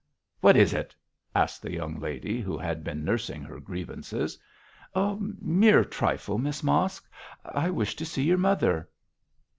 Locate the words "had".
2.57-2.83